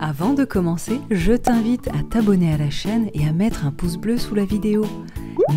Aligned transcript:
Avant 0.00 0.32
de 0.32 0.44
commencer, 0.44 1.00
je 1.10 1.32
t'invite 1.32 1.88
à 1.88 2.04
t'abonner 2.08 2.52
à 2.52 2.56
la 2.56 2.70
chaîne 2.70 3.10
et 3.14 3.26
à 3.26 3.32
mettre 3.32 3.66
un 3.66 3.72
pouce 3.72 3.96
bleu 3.96 4.16
sous 4.16 4.36
la 4.36 4.44
vidéo. 4.44 4.84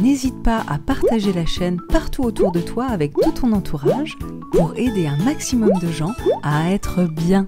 N'hésite 0.02 0.42
pas 0.42 0.64
à 0.68 0.80
partager 0.80 1.32
la 1.32 1.46
chaîne 1.46 1.80
partout 1.90 2.24
autour 2.24 2.52
de 2.52 2.60
toi 2.60 2.86
avec 2.86 3.14
tout 3.14 3.32
ton 3.34 3.52
entourage 3.52 4.18
pour 4.52 4.76
aider 4.78 5.06
un 5.06 5.18
maximum 5.18 5.78
de 5.80 5.92
gens 5.92 6.14
à 6.42 6.72
être 6.72 7.04
bien. 7.04 7.48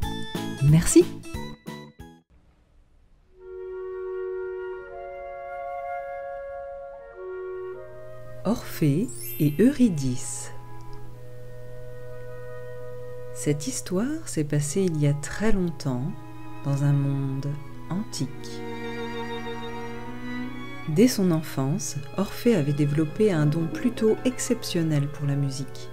Merci. 0.70 1.04
Orphée 8.46 9.07
et 9.39 9.54
Eurydice. 9.60 10.52
Cette 13.34 13.66
histoire 13.66 14.28
s'est 14.28 14.44
passée 14.44 14.84
il 14.84 15.02
y 15.02 15.07
a 15.07 15.14
très 15.14 15.52
longtemps 15.52 16.04
dans 16.66 16.84
un 16.84 16.93
monde 16.93 17.48
antique. 17.89 18.61
Dès 20.89 21.08
son 21.08 21.31
enfance, 21.31 21.95
Orphée 22.17 22.55
avait 22.55 22.73
développé 22.73 23.31
un 23.31 23.45
don 23.45 23.67
plutôt 23.72 24.16
exceptionnel 24.26 25.08
pour 25.08 25.26
la 25.26 25.36
musique. 25.36 25.89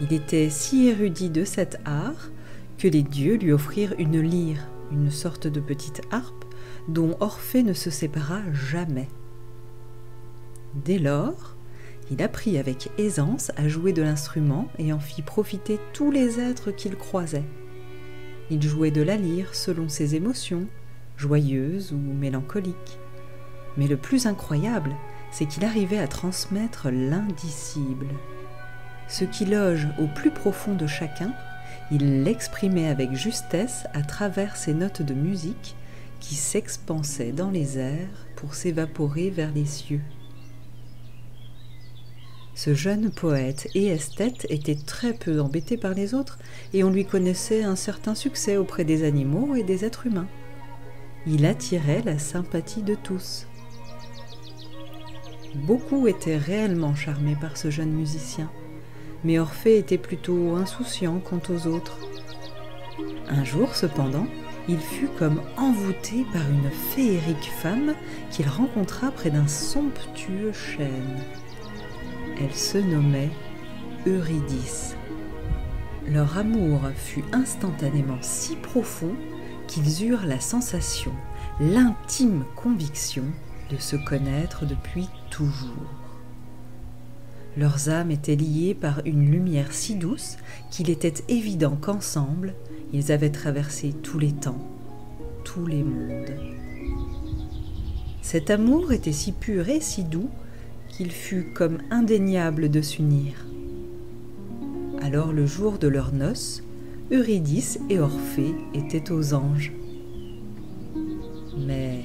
Il 0.00 0.12
était 0.12 0.50
si 0.50 0.88
érudit 0.88 1.30
de 1.30 1.44
cet 1.44 1.78
art 1.84 2.30
que 2.78 2.88
les 2.88 3.02
dieux 3.02 3.36
lui 3.36 3.52
offrirent 3.52 3.94
une 3.98 4.20
lyre, 4.20 4.66
une 4.90 5.10
sorte 5.10 5.46
de 5.46 5.60
petite 5.60 6.02
harpe 6.10 6.44
dont 6.88 7.16
Orphée 7.20 7.62
ne 7.62 7.72
se 7.72 7.90
sépara 7.90 8.40
jamais. 8.52 9.08
Dès 10.74 10.98
lors, 10.98 11.56
il 12.10 12.22
apprit 12.22 12.58
avec 12.58 12.90
aisance 12.98 13.52
à 13.56 13.68
jouer 13.68 13.92
de 13.92 14.02
l'instrument 14.02 14.68
et 14.78 14.92
en 14.92 14.98
fit 14.98 15.22
profiter 15.22 15.78
tous 15.92 16.10
les 16.10 16.40
êtres 16.40 16.72
qu'il 16.72 16.96
croisait. 16.96 17.44
Il 18.50 18.62
jouait 18.62 18.90
de 18.90 19.02
la 19.02 19.16
lyre 19.16 19.54
selon 19.54 19.88
ses 19.88 20.14
émotions, 20.14 20.66
joyeuses 21.16 21.92
ou 21.92 21.96
mélancoliques. 21.96 22.98
Mais 23.76 23.86
le 23.86 23.96
plus 23.96 24.26
incroyable, 24.26 24.94
c'est 25.30 25.46
qu'il 25.46 25.64
arrivait 25.64 25.98
à 25.98 26.08
transmettre 26.08 26.88
l'indicible. 26.90 28.06
Ce 29.08 29.24
qui 29.24 29.44
loge 29.44 29.88
au 29.98 30.06
plus 30.06 30.30
profond 30.30 30.74
de 30.74 30.86
chacun, 30.86 31.32
il 31.90 32.22
l'exprimait 32.22 32.88
avec 32.88 33.12
justesse 33.14 33.86
à 33.92 34.02
travers 34.02 34.56
ses 34.56 34.74
notes 34.74 35.02
de 35.02 35.14
musique 35.14 35.74
qui 36.20 36.34
s'expansaient 36.34 37.32
dans 37.32 37.50
les 37.50 37.78
airs 37.78 38.26
pour 38.36 38.54
s'évaporer 38.54 39.30
vers 39.30 39.52
les 39.52 39.66
cieux. 39.66 40.00
Ce 42.54 42.72
jeune 42.72 43.10
poète 43.10 43.68
et 43.74 43.86
esthète 43.86 44.46
était 44.48 44.76
très 44.76 45.12
peu 45.12 45.40
embêté 45.40 45.76
par 45.76 45.92
les 45.92 46.14
autres 46.14 46.38
et 46.72 46.84
on 46.84 46.90
lui 46.90 47.04
connaissait 47.04 47.64
un 47.64 47.74
certain 47.74 48.14
succès 48.14 48.56
auprès 48.56 48.84
des 48.84 49.02
animaux 49.02 49.56
et 49.56 49.64
des 49.64 49.84
êtres 49.84 50.06
humains. 50.06 50.28
Il 51.26 51.46
attirait 51.46 52.02
la 52.04 52.18
sympathie 52.18 52.82
de 52.82 52.94
tous. 52.94 53.48
Beaucoup 55.66 56.06
étaient 56.06 56.36
réellement 56.36 56.94
charmés 56.94 57.36
par 57.40 57.56
ce 57.56 57.70
jeune 57.70 57.92
musicien, 57.92 58.50
mais 59.24 59.38
Orphée 59.38 59.78
était 59.78 59.98
plutôt 59.98 60.54
insouciant 60.54 61.18
quant 61.18 61.40
aux 61.48 61.66
autres. 61.66 61.98
Un 63.28 63.42
jour 63.42 63.74
cependant, 63.74 64.26
il 64.68 64.78
fut 64.78 65.08
comme 65.18 65.42
envoûté 65.56 66.24
par 66.32 66.42
une 66.42 66.70
féerique 66.70 67.50
femme 67.60 67.94
qu'il 68.30 68.48
rencontra 68.48 69.10
près 69.10 69.30
d'un 69.30 69.48
somptueux 69.48 70.52
chêne. 70.52 71.24
Elle 72.40 72.54
se 72.54 72.78
nommait 72.78 73.30
Eurydice. 74.06 74.96
Leur 76.08 76.36
amour 76.36 76.80
fut 76.96 77.24
instantanément 77.32 78.18
si 78.20 78.56
profond 78.56 79.14
qu'ils 79.68 80.04
eurent 80.04 80.26
la 80.26 80.40
sensation, 80.40 81.12
l'intime 81.60 82.44
conviction 82.56 83.24
de 83.70 83.76
se 83.76 83.96
connaître 83.96 84.66
depuis 84.66 85.08
toujours. 85.30 85.94
Leurs 87.56 87.88
âmes 87.88 88.10
étaient 88.10 88.34
liées 88.34 88.74
par 88.74 89.00
une 89.06 89.30
lumière 89.30 89.72
si 89.72 89.94
douce 89.94 90.36
qu'il 90.70 90.90
était 90.90 91.14
évident 91.28 91.76
qu'ensemble, 91.80 92.54
ils 92.92 93.12
avaient 93.12 93.30
traversé 93.30 93.92
tous 94.02 94.18
les 94.18 94.32
temps, 94.32 94.68
tous 95.44 95.66
les 95.66 95.84
mondes. 95.84 96.34
Cet 98.22 98.50
amour 98.50 98.92
était 98.92 99.12
si 99.12 99.30
pur 99.30 99.68
et 99.68 99.80
si 99.80 100.02
doux 100.02 100.30
qu'il 100.96 101.10
fut 101.10 101.44
comme 101.54 101.78
indéniable 101.90 102.70
de 102.70 102.80
s'unir. 102.80 103.46
Alors 105.02 105.32
le 105.32 105.44
jour 105.44 105.78
de 105.78 105.88
leurs 105.88 106.12
noces, 106.12 106.62
Eurydice 107.10 107.78
et 107.90 107.98
Orphée 107.98 108.54
étaient 108.74 109.10
aux 109.10 109.34
anges. 109.34 109.72
Mais 111.58 112.04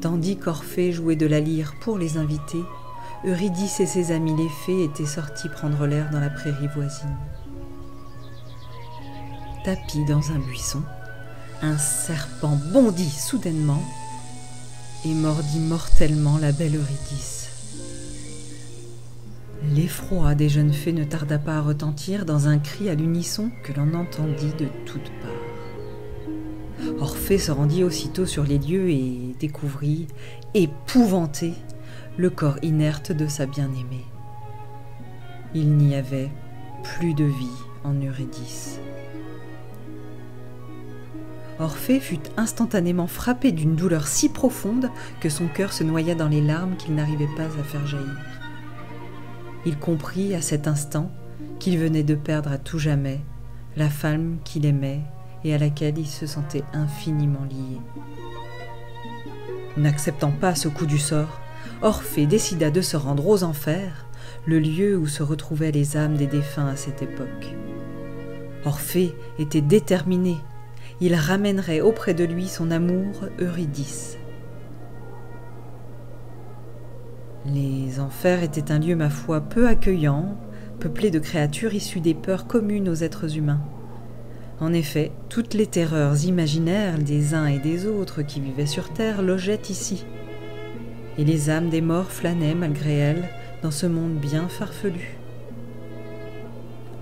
tandis 0.00 0.36
qu'Orphée 0.36 0.92
jouait 0.92 1.16
de 1.16 1.26
la 1.26 1.40
lyre 1.40 1.74
pour 1.80 1.98
les 1.98 2.16
invités, 2.16 2.62
Eurydice 3.24 3.80
et 3.80 3.86
ses 3.86 4.12
amis 4.12 4.36
les 4.36 4.48
fées 4.64 4.84
étaient 4.84 5.04
sortis 5.04 5.48
prendre 5.48 5.86
l'air 5.86 6.08
dans 6.10 6.20
la 6.20 6.30
prairie 6.30 6.68
voisine. 6.74 7.16
Tapis 9.64 10.04
dans 10.06 10.30
un 10.30 10.38
buisson, 10.38 10.82
un 11.62 11.76
serpent 11.76 12.58
bondit 12.72 13.10
soudainement 13.10 13.82
et 15.04 15.12
mordit 15.12 15.60
mortellement 15.60 16.38
la 16.38 16.52
belle 16.52 16.76
Eurydice. 16.76 17.39
L'effroi 19.72 20.34
des 20.34 20.48
jeunes 20.48 20.72
fées 20.72 20.92
ne 20.92 21.04
tarda 21.04 21.38
pas 21.38 21.58
à 21.58 21.60
retentir 21.60 22.24
dans 22.24 22.48
un 22.48 22.58
cri 22.58 22.88
à 22.88 22.96
l'unisson 22.96 23.52
que 23.62 23.72
l'on 23.72 23.94
entendit 23.94 24.52
de 24.58 24.66
toutes 24.84 25.12
parts. 25.22 26.96
Orphée 26.98 27.38
se 27.38 27.52
rendit 27.52 27.84
aussitôt 27.84 28.26
sur 28.26 28.42
les 28.42 28.58
lieux 28.58 28.90
et 28.90 29.36
découvrit, 29.38 30.08
épouvanté, 30.54 31.52
le 32.16 32.30
corps 32.30 32.58
inerte 32.62 33.12
de 33.12 33.28
sa 33.28 33.46
bien-aimée. 33.46 34.06
Il 35.54 35.76
n'y 35.76 35.94
avait 35.94 36.30
plus 36.82 37.14
de 37.14 37.24
vie 37.24 37.46
en 37.84 37.94
Eurydice. 37.94 38.80
Orphée 41.60 42.00
fut 42.00 42.18
instantanément 42.36 43.06
frappé 43.06 43.52
d'une 43.52 43.76
douleur 43.76 44.08
si 44.08 44.30
profonde 44.30 44.90
que 45.20 45.28
son 45.28 45.46
cœur 45.46 45.72
se 45.72 45.84
noya 45.84 46.16
dans 46.16 46.28
les 46.28 46.42
larmes 46.42 46.76
qu'il 46.76 46.96
n'arrivait 46.96 47.28
pas 47.36 47.44
à 47.44 47.62
faire 47.62 47.86
jaillir. 47.86 48.29
Il 49.66 49.78
comprit 49.78 50.34
à 50.34 50.40
cet 50.40 50.66
instant 50.66 51.10
qu'il 51.58 51.78
venait 51.78 52.02
de 52.02 52.14
perdre 52.14 52.50
à 52.50 52.58
tout 52.58 52.78
jamais 52.78 53.20
la 53.76 53.88
femme 53.88 54.38
qu'il 54.44 54.66
aimait 54.66 55.00
et 55.44 55.54
à 55.54 55.58
laquelle 55.58 55.98
il 55.98 56.06
se 56.06 56.26
sentait 56.26 56.64
infiniment 56.72 57.44
lié. 57.44 57.80
N'acceptant 59.76 60.30
pas 60.30 60.54
ce 60.54 60.68
coup 60.68 60.86
du 60.86 60.98
sort, 60.98 61.40
Orphée 61.82 62.26
décida 62.26 62.70
de 62.70 62.82
se 62.82 62.96
rendre 62.96 63.26
aux 63.26 63.42
enfers, 63.42 64.06
le 64.46 64.58
lieu 64.58 64.98
où 64.98 65.06
se 65.06 65.22
retrouvaient 65.22 65.72
les 65.72 65.96
âmes 65.96 66.16
des 66.16 66.26
défunts 66.26 66.66
à 66.66 66.76
cette 66.76 67.02
époque. 67.02 67.54
Orphée 68.66 69.14
était 69.38 69.62
déterminé, 69.62 70.36
il 71.00 71.14
ramènerait 71.14 71.80
auprès 71.80 72.12
de 72.12 72.24
lui 72.24 72.48
son 72.48 72.70
amour 72.70 73.24
Eurydice. 73.40 74.19
Les 77.46 78.00
enfers 78.00 78.42
étaient 78.42 78.70
un 78.70 78.78
lieu, 78.78 78.96
ma 78.96 79.08
foi, 79.08 79.40
peu 79.40 79.66
accueillant, 79.66 80.36
peuplé 80.78 81.10
de 81.10 81.18
créatures 81.18 81.72
issues 81.72 82.00
des 82.00 82.12
peurs 82.12 82.46
communes 82.46 82.88
aux 82.88 82.94
êtres 82.94 83.36
humains. 83.38 83.62
En 84.60 84.74
effet, 84.74 85.10
toutes 85.30 85.54
les 85.54 85.66
terreurs 85.66 86.22
imaginaires 86.26 86.98
des 86.98 87.32
uns 87.32 87.46
et 87.46 87.58
des 87.58 87.86
autres 87.86 88.20
qui 88.20 88.40
vivaient 88.40 88.66
sur 88.66 88.92
Terre 88.92 89.22
logeaient 89.22 89.62
ici. 89.70 90.04
Et 91.16 91.24
les 91.24 91.48
âmes 91.48 91.70
des 91.70 91.80
morts 91.80 92.12
flânaient, 92.12 92.54
malgré 92.54 92.94
elles, 92.94 93.28
dans 93.62 93.70
ce 93.70 93.86
monde 93.86 94.16
bien 94.16 94.48
farfelu. 94.48 95.16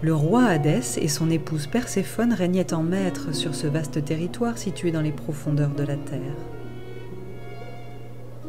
Le 0.02 0.14
roi 0.14 0.44
Hadès 0.44 0.98
et 0.98 1.08
son 1.08 1.28
épouse 1.28 1.66
Perséphone 1.66 2.32
régnaient 2.32 2.72
en 2.72 2.84
maître 2.84 3.34
sur 3.34 3.56
ce 3.56 3.66
vaste 3.66 4.04
territoire 4.04 4.56
situé 4.56 4.92
dans 4.92 5.00
les 5.00 5.10
profondeurs 5.10 5.74
de 5.74 5.82
la 5.82 5.96
terre. 5.96 6.36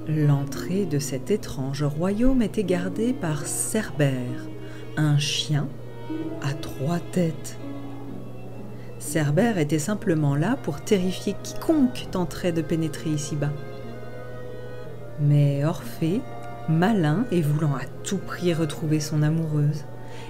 L'entrée 0.09 0.87
de 0.87 0.97
cet 0.97 1.29
étrange 1.29 1.83
royaume 1.83 2.41
était 2.41 2.63
gardée 2.63 3.13
par 3.13 3.45
Cerbère, 3.45 4.47
un 4.97 5.19
chien 5.19 5.67
à 6.41 6.53
trois 6.53 6.97
têtes. 6.97 7.59
Cerbère 8.97 9.59
était 9.59 9.77
simplement 9.77 10.35
là 10.35 10.57
pour 10.63 10.81
terrifier 10.81 11.35
quiconque 11.43 12.07
tenterait 12.09 12.51
de 12.51 12.63
pénétrer 12.63 13.11
ici-bas. 13.11 13.53
Mais 15.21 15.63
Orphée, 15.63 16.21
malin 16.67 17.25
et 17.31 17.41
voulant 17.41 17.75
à 17.75 17.85
tout 18.03 18.17
prix 18.17 18.51
retrouver 18.55 18.99
son 18.99 19.21
amoureuse, 19.21 19.85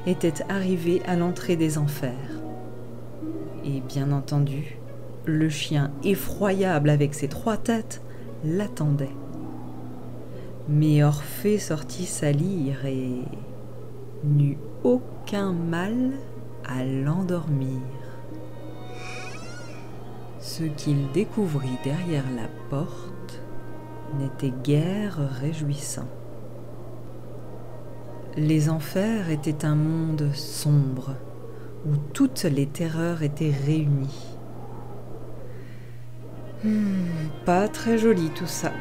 était 0.05 0.43
arrivé 0.49 1.01
à 1.07 1.15
l'entrée 1.15 1.55
des 1.55 1.77
enfers. 1.77 2.41
Et 3.63 3.79
bien 3.79 4.11
entendu, 4.11 4.77
le 5.23 5.47
chien 5.47 5.91
effroyable 6.03 6.89
avec 6.89 7.13
ses 7.13 7.29
trois 7.29 7.55
têtes 7.55 8.01
l'attendait. 8.43 9.15
Mais 10.71 11.03
Orphée 11.03 11.57
sortit 11.57 12.05
sa 12.05 12.31
lyre 12.31 12.85
et 12.85 13.23
n'eut 14.23 14.59
aucun 14.83 15.51
mal 15.51 16.11
à 16.63 16.85
l'endormir. 16.85 17.81
Ce 20.39 20.63
qu'il 20.63 21.11
découvrit 21.11 21.77
derrière 21.83 22.25
la 22.35 22.47
porte 22.69 23.41
n'était 24.19 24.53
guère 24.63 25.17
réjouissant. 25.41 26.07
Les 28.37 28.69
enfers 28.69 29.31
étaient 29.31 29.65
un 29.65 29.75
monde 29.75 30.29
sombre 30.35 31.15
où 31.87 31.95
toutes 32.13 32.43
les 32.43 32.67
terreurs 32.67 33.23
étaient 33.23 33.55
réunies. 33.65 34.35
Hmm, 36.63 37.07
pas 37.43 37.67
très 37.67 37.97
joli 37.97 38.29
tout 38.29 38.45
ça. 38.45 38.71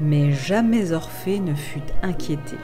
Mais 0.00 0.32
jamais 0.32 0.92
Orphée 0.92 1.40
ne 1.40 1.54
fut 1.54 1.82
inquiété. 2.02 2.56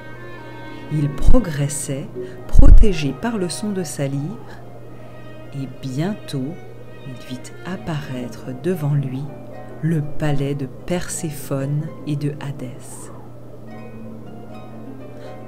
Il 0.92 1.08
progressait, 1.10 2.06
protégé 2.46 3.14
par 3.20 3.38
le 3.38 3.48
son 3.48 3.70
de 3.70 3.82
sa 3.82 4.06
lyre, 4.06 4.20
et 5.54 5.68
bientôt 5.82 6.54
il 7.06 7.26
vit 7.28 7.52
apparaître 7.66 8.46
devant 8.62 8.94
lui 8.94 9.22
le 9.82 10.02
palais 10.18 10.54
de 10.54 10.66
Perséphone 10.86 11.82
et 12.06 12.16
de 12.16 12.32
Hadès. 12.40 13.10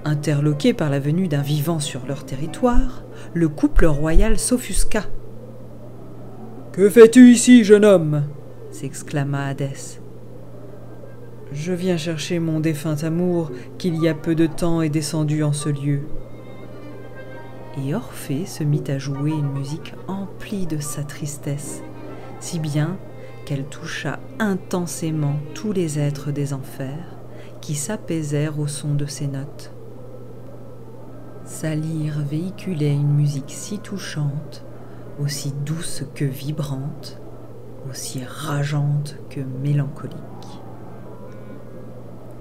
Interloqué 0.05 0.73
par 0.73 0.91
la 0.91 1.01
venue 1.01 1.27
d'un 1.27 1.43
vivant 1.43 1.81
sur 1.81 2.07
leur 2.07 2.25
territoire, 2.25 3.03
le 3.35 3.49
couple 3.49 3.87
royal 3.87 4.39
s'offusqua. 4.39 5.05
Que 6.73 6.89
fais-tu 6.89 7.33
ici, 7.33 7.65
jeune 7.65 7.85
homme? 7.85 8.25
s'exclama 8.71 9.47
Hadès. 9.47 10.01
Je 11.53 11.73
viens 11.73 11.97
chercher 11.97 12.41
mon 12.41 12.59
défunt 12.59 12.97
amour 13.03 13.53
qu'il 13.79 13.97
y 13.97 14.09
a 14.09 14.15
peu 14.15 14.35
de 14.35 14.47
temps 14.47 14.83
est 14.83 14.89
descendu 14.89 15.45
en 15.45 15.53
ce 15.53 15.69
lieu. 15.69 16.03
Et 17.79 17.95
Orphée 17.95 18.47
se 18.47 18.65
mit 18.65 18.83
à 18.89 18.99
jouer 18.99 19.31
une 19.31 19.53
musique 19.53 19.95
emplie 20.09 20.67
de 20.67 20.79
sa 20.79 21.05
tristesse, 21.05 21.83
si 22.41 22.59
bien 22.59 22.97
qu'elle 23.45 23.65
toucha 23.65 24.19
intensément 24.41 25.37
tous 25.55 25.73
les 25.73 25.99
êtres 26.01 26.33
des 26.33 26.53
enfers 26.53 27.17
qui 27.61 27.75
s'apaisèrent 27.75 28.59
au 28.59 28.67
son 28.67 28.95
de 28.95 29.07
ses 29.07 29.29
notes. 29.29 29.73
Sa 31.45 31.77
lyre 31.77 32.25
véhiculait 32.29 32.95
une 32.95 33.15
musique 33.15 33.53
si 33.53 33.79
touchante, 33.79 34.65
aussi 35.23 35.55
douce 35.65 36.03
que 36.15 36.25
vibrante, 36.25 37.21
aussi 37.89 38.21
rageante 38.27 39.17
que 39.31 39.41
mélancolique. 39.63 40.17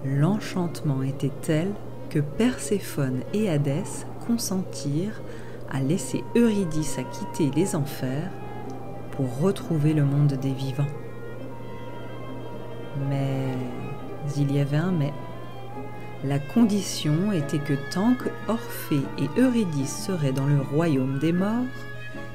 L'enchantement 0.06 1.02
était 1.02 1.32
tel 1.42 1.72
que 2.12 2.20
Perséphone 2.20 3.22
et 3.34 3.50
Hadès 3.50 4.06
consentirent 4.28 5.20
à 5.72 5.80
laisser 5.80 6.24
Eurydice 6.36 7.00
à 7.00 7.04
quitter 7.04 7.50
les 7.56 7.76
enfers 7.76 8.30
pour 9.12 9.40
retrouver 9.40 9.94
le 9.94 10.04
monde 10.06 10.34
des 10.34 10.54
vivants. 10.54 10.86
Mais 13.10 13.48
il 14.38 14.56
y 14.56 14.60
avait 14.60 14.78
un 14.78 14.92
mais. 14.92 15.14
La 16.24 16.40
condition 16.40 17.32
était 17.32 17.60
que 17.60 17.74
tant 17.92 18.14
que 18.14 18.30
Orphée 18.48 19.02
et 19.18 19.40
Eurydice 19.40 20.06
seraient 20.06 20.32
dans 20.32 20.46
le 20.46 20.62
royaume 20.62 21.18
des 21.20 21.34
morts, 21.34 21.66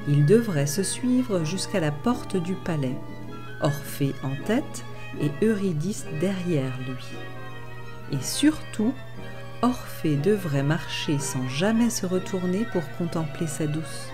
ils 0.09 0.27
devraient 0.27 0.67
se 0.67 0.83
suivre 0.83 1.45
jusqu'à 1.45 1.81
la 1.81 1.93
porte 1.93 2.37
du 2.37 2.55
palais, 2.55 2.97
Orphée 3.61 4.15
en 4.25 4.35
tête 4.45 4.85
et 5.21 5.31
Eurydice 5.45 6.07
derrière 6.21 6.77
lui. 6.89 7.05
Et 8.13 8.23
surtout, 8.23 8.93
Orphée 9.63 10.17
devrait 10.17 10.63
marcher 10.63 11.19
sans 11.19 11.49
jamais 11.49 11.91
se 11.91 12.07
retourner 12.07 12.67
pour 12.73 12.83
contempler 12.97 13.47
sa 13.47 13.67
douce. 13.67 14.09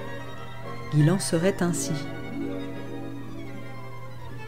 Il 0.97 1.11
en 1.11 1.19
serait 1.19 1.63
ainsi. 1.63 1.93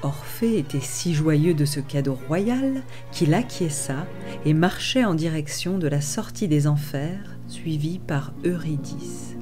Orphée 0.03 0.59
était 0.59 0.81
si 0.81 1.15
joyeux 1.15 1.55
de 1.55 1.65
ce 1.65 1.81
cadeau 1.81 2.19
royal 2.29 2.83
qu'il 3.11 3.35
acquiesça 3.35 4.07
et 4.45 4.55
marchait 4.55 5.05
en 5.05 5.15
direction 5.15 5.79
de 5.79 5.89
la 5.89 6.01
sortie 6.01 6.47
des 6.47 6.67
enfers, 6.67 7.37
suivi 7.49 7.99
par 7.99 8.33
Eurydice. 8.45 9.35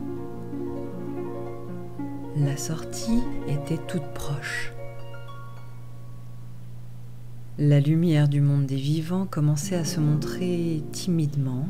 La 2.36 2.56
sortie 2.56 3.22
était 3.48 3.80
toute 3.86 4.06
proche. 4.14 4.75
La 7.58 7.80
lumière 7.80 8.28
du 8.28 8.42
monde 8.42 8.66
des 8.66 8.76
vivants 8.76 9.24
commençait 9.24 9.76
à 9.76 9.86
se 9.86 9.98
montrer 9.98 10.82
timidement. 10.92 11.66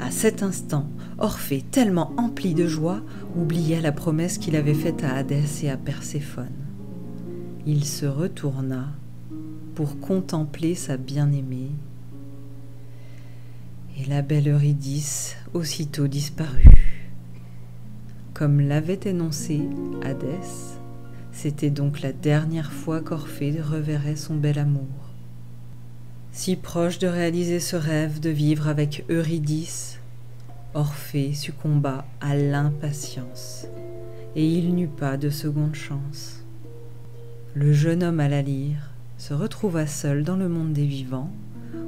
À 0.00 0.10
cet 0.10 0.42
instant, 0.42 0.88
Orphée, 1.18 1.62
tellement 1.70 2.14
empli 2.16 2.54
de 2.54 2.66
joie, 2.66 3.02
oublia 3.36 3.82
la 3.82 3.92
promesse 3.92 4.38
qu'il 4.38 4.56
avait 4.56 4.72
faite 4.72 5.04
à 5.04 5.16
Hadès 5.16 5.62
et 5.62 5.68
à 5.68 5.76
Perséphone. 5.76 6.54
Il 7.66 7.84
se 7.84 8.06
retourna 8.06 8.86
pour 9.74 10.00
contempler 10.00 10.74
sa 10.74 10.96
bien-aimée, 10.96 11.72
et 13.98 14.06
la 14.06 14.22
belle 14.22 14.48
Eurydice 14.48 15.36
aussitôt 15.52 16.08
disparut. 16.08 17.10
Comme 18.32 18.62
l'avait 18.62 19.00
énoncé 19.04 19.60
Hadès, 20.02 20.78
c'était 21.34 21.68
donc 21.68 22.00
la 22.00 22.12
dernière 22.12 22.72
fois 22.72 23.00
qu'Orphée 23.00 23.60
reverrait 23.60 24.16
son 24.16 24.36
bel 24.36 24.58
amour. 24.58 24.88
Si 26.32 26.56
proche 26.56 26.98
de 26.98 27.06
réaliser 27.06 27.60
ce 27.60 27.76
rêve 27.76 28.20
de 28.20 28.30
vivre 28.30 28.68
avec 28.68 29.04
Eurydice, 29.10 29.98
Orphée 30.72 31.34
succomba 31.34 32.06
à 32.20 32.34
l'impatience, 32.34 33.66
et 34.34 34.48
il 34.48 34.74
n'eut 34.74 34.88
pas 34.88 35.16
de 35.16 35.28
seconde 35.28 35.74
chance. 35.74 36.42
Le 37.54 37.72
jeune 37.72 38.02
homme 38.02 38.20
à 38.20 38.28
la 38.28 38.40
lyre 38.40 38.90
se 39.18 39.34
retrouva 39.34 39.86
seul 39.86 40.24
dans 40.24 40.36
le 40.36 40.48
monde 40.48 40.72
des 40.72 40.86
vivants, 40.86 41.30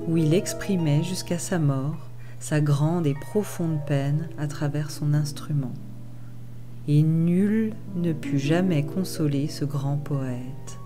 où 0.07 0.17
il 0.17 0.35
exprimait 0.35 1.03
jusqu'à 1.03 1.39
sa 1.39 1.59
mort 1.59 2.07
sa 2.39 2.61
grande 2.61 3.07
et 3.07 3.15
profonde 3.15 3.81
peine 3.87 4.29
à 4.39 4.47
travers 4.47 4.91
son 4.91 5.15
instrument. 5.15 5.73
Et 6.89 7.03
nul 7.03 7.75
ne 7.97 8.13
put 8.13 8.39
jamais 8.39 8.85
consoler 8.85 9.49
ce 9.49 9.65
grand 9.65 9.97
poète. 9.97 10.79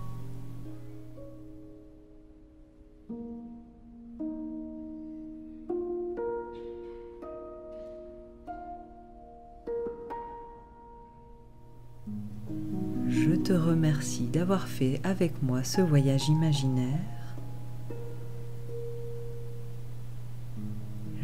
Je 13.07 13.35
te 13.35 13.53
remercie 13.53 14.27
d'avoir 14.27 14.67
fait 14.67 14.99
avec 15.03 15.43
moi 15.43 15.63
ce 15.63 15.81
voyage 15.81 16.29
imaginaire. 16.29 17.20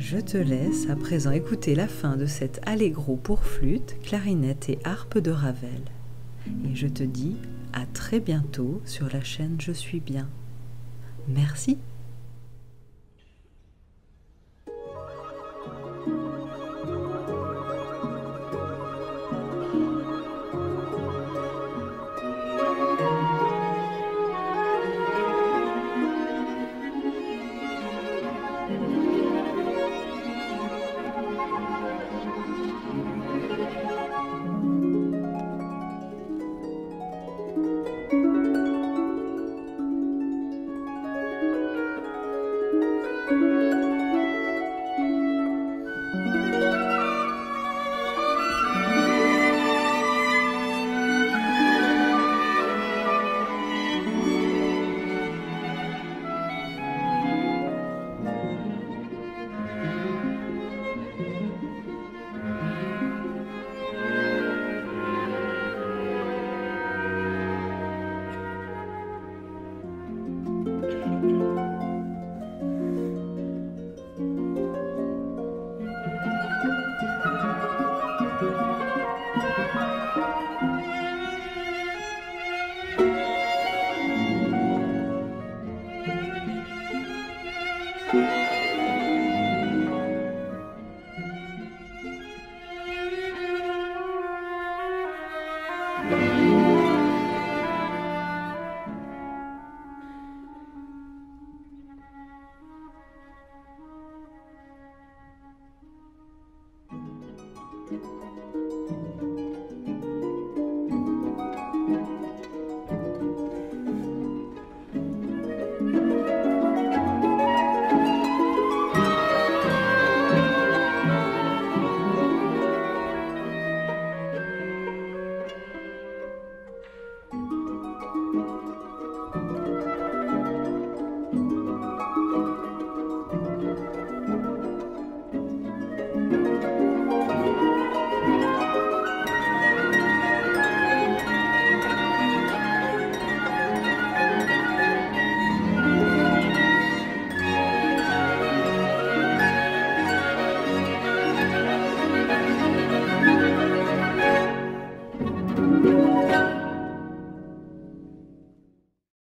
Je 0.09 0.19
te 0.19 0.37
laisse 0.37 0.89
à 0.89 0.95
présent 0.95 1.31
écouter 1.31 1.75
la 1.75 1.89
fin 1.89 2.15
de 2.15 2.27
cet 2.27 2.61
allegro 2.65 3.17
pour 3.17 3.43
flûte, 3.43 3.97
clarinette 4.03 4.69
et 4.69 4.79
harpe 4.85 5.17
de 5.17 5.31
Ravel. 5.31 5.81
Et 6.63 6.73
je 6.75 6.87
te 6.87 7.03
dis 7.03 7.35
à 7.73 7.85
très 7.85 8.21
bientôt 8.21 8.81
sur 8.85 9.09
la 9.11 9.21
chaîne 9.21 9.57
Je 9.59 9.73
suis 9.73 9.99
bien. 9.99 10.29
Merci. 11.27 11.77